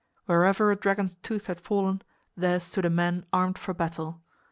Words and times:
Wherever 0.25 0.71
a 0.71 0.75
dragon's 0.75 1.17
tooth 1.17 1.45
had 1.45 1.61
fallen, 1.61 2.01
there 2.35 2.59
stood 2.59 2.85
a 2.85 2.89
man 2.89 3.23
armed 3.31 3.59
for 3.59 3.71
battle. 3.75 4.23